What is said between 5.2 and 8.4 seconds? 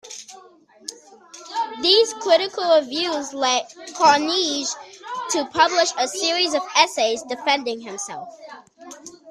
to publish a series of essays defending himself.